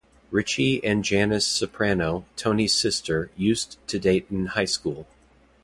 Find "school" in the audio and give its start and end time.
4.65-5.05